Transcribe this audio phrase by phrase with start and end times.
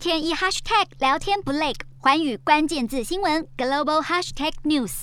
[0.00, 5.02] 天一 hashtag 聊天不累，环宇关键字新闻 global hashtag news。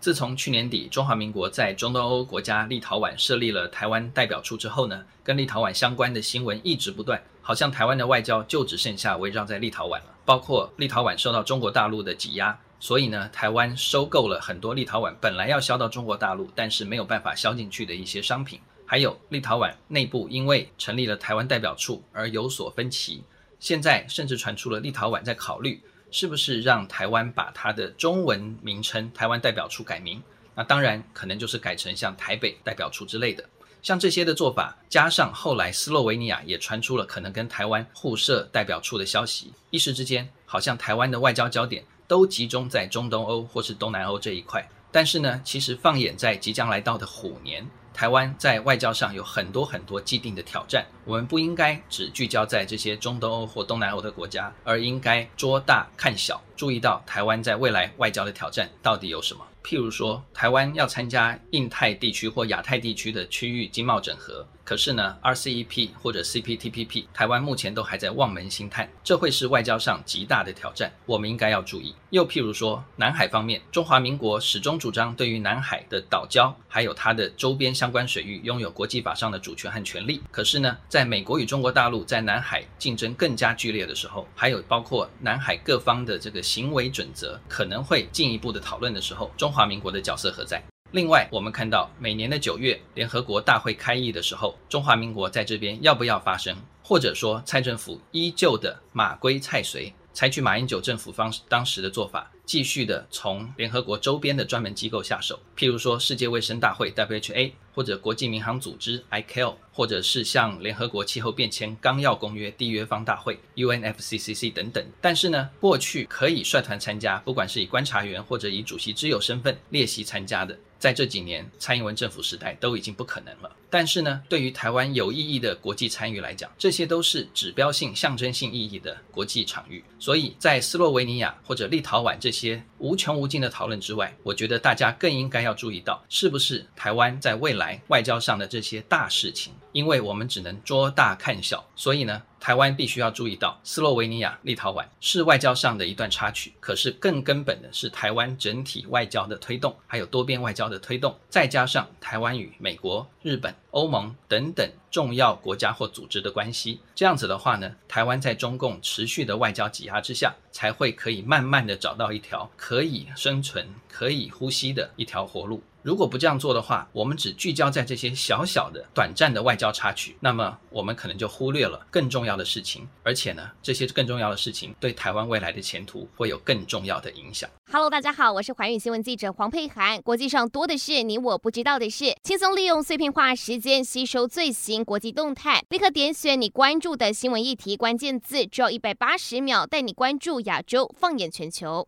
[0.00, 10.06] 自从去年底中华民国在中东欧国家立陶宛设立了台湾代表处之后呢，跟立陶宛相关的新闻一直不断，好像台湾的外交就只剩下围绕在立陶宛了。
[10.24, 18.58] 包括立陶宛受到中国大陆的挤压，所以呢，台湾收购了很多立陶宛本来要销到中国大陆，但是没有办法销进去的一些商品。
[18.86, 23.24] 还有立陶宛内部因为成立了台湾代表处而有所分歧，
[23.60, 25.82] 现在甚至传出了立陶宛在考虑。
[26.08, 30.22] 是不是让台湾把它的中文名称“台湾代表处”改名？
[30.54, 33.44] 那当然可能就是改成像台北代表处之类的。
[33.82, 44.66] 像这些的做法，加上后来斯洛维尼亚也传出了可能跟台湾互设代表处的消息，一时之间，好像台湾的外交焦点都集中在中东欧或是东南欧这一块。
[44.92, 47.68] 但是呢，其实放眼在即将来到的虎年。
[47.96, 59.46] 台湾在外交上有很多很多既定的挑战，我们不应该只聚焦在这些中东欧或东南欧的国家，而应该捉大看小，注意到台湾在未来外交的挑战到底有什么。
[59.62, 64.46] 譬如说，台湾要参加印太地区或亚太地区的区域经贸整合。
[64.62, 71.94] 可是呢，RCEP 或者 CPTPP，台湾目前都还在望门兴叹，这会是外交上极大的挑战，我们应该要注意。
[72.10, 80.20] 又譬如说，南海方面，中华民国始终主张对于南海的岛礁还有它的周边相关水域拥有国际法上的主权和权利。
[80.32, 90.62] 可是呢，在在美国与中国大陆在南海竞争更加剧烈的时候，还有包括南海各方的这个行为准则可能会进一步的讨论的时候，中华民国的角色何在？
[90.92, 96.56] 另外，我们看到每年的九月，联合国大会开议的时候，中华民国在这边要不要发声？
[96.82, 114.82] 或者说，蔡政府依旧的马归蔡随，采取马英九政府方当时的做法，继续的从联合国周边的专门机构下手，譬如说世界卫生大会 （WHA） 或者国际民航组织 （ICAO），或者是像联合国气候变迁纲要公约缔约方大会 （UNFCCC） 等等。
[115.00, 120.56] 但是呢，过去可以率团参加，不管是以观察员或者以主席之友身份列席参加的。
[120.78, 123.50] 在这几年，蔡英文政府时代都已经不可能了。
[123.68, 129.82] 但是呢，对于台湾有意义的国际参与来讲，这些都是指标性、象征性意义的国际场域。
[129.98, 139.52] 所以在斯洛维尼亚或者立陶宛这些无穷无尽的讨论之外，我觉得大家更应该要注意到，是不是台湾在未来外交上的这些大事情。
[139.72, 165.62] 因为我们只能捉大看小，所以呢，台湾必须要注意到，斯洛维尼亚、立陶宛是外交上的一段插曲，可是更根本的是台湾整体外交的推动，还有多边外交的推动，再加上台湾与美国、日本、欧盟等等重要国家或组织的关系，这样子的话呢，台湾在中共持续的外交挤压之下，才会可以慢慢的找到一条可以生存、可以呼吸的一条活路。
[165.86, 172.88] 如果不这样做的话，我们只聚焦在这些小小的、短暂的外交插曲，那么我们可能就忽略了更重要的事情。
[173.04, 177.48] 而且呢，这些更重要的事情对台湾未来的前途会有更重要的影响。
[177.70, 180.02] Hello，大家好，我是环宇新闻记者黄佩涵。
[180.02, 191.86] 国际上多的是你我不知道的事，轻松利用碎片化时间吸收最新国际动态，立刻点选你关注的新闻议题关键字，只要一百八十秒带你关注亚洲，放眼全球。